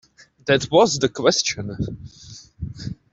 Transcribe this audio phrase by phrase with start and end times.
[0.47, 2.07] That was the question.